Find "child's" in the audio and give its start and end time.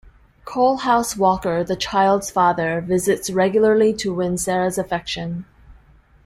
1.75-2.31